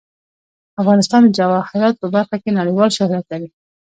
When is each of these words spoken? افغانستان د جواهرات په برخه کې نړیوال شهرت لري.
افغانستان 0.81 1.21
د 1.25 1.29
جواهرات 1.39 1.95
په 1.99 2.07
برخه 2.15 2.35
کې 2.43 2.57
نړیوال 2.59 2.89
شهرت 2.97 3.25
لري. 3.31 3.47